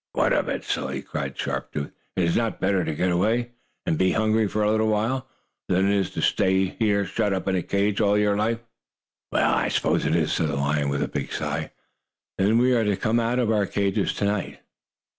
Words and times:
"What 0.13 0.33
of 0.33 0.47
it, 0.49 0.63
silly?" 0.63 1.03
cried 1.03 1.37
Sharp 1.37 1.71
Tooth. 1.73 1.91
"Is 2.15 2.33
it 2.35 2.39
not 2.39 2.59
better 2.59 2.83
to 2.83 2.95
get 2.95 3.11
away, 3.11 3.51
and 3.85 3.99
be 3.99 4.13
hungry 4.13 4.47
for 4.47 4.63
a 4.63 4.71
little 4.71 4.87
while, 4.87 5.27
than 5.69 5.85
to 5.85 6.21
stay 6.23 6.69
here 6.79 7.05
shut 7.05 7.33
up 7.33 7.47
in 7.47 7.55
a 7.55 7.61
cage 7.61 8.01
all 8.01 8.17
your 8.17 8.35
life?" 8.35 8.57
"Well, 9.31 9.53
I 9.53 9.67
suppose 9.67 10.07
it 10.07 10.15
is," 10.15 10.33
said 10.33 10.47
the 10.47 10.55
lion 10.55 10.89
with 10.89 11.03
a 11.03 11.07
big 11.07 11.31
sigh. 11.31 11.69
"Then 12.39 12.57
we 12.57 12.73
are 12.73 12.83
to 12.83 12.97
come 12.97 13.19
out 13.19 13.37
of 13.37 13.51
our 13.51 13.67
cages 13.67 14.11
to 14.15 14.25
night?" 14.25 14.61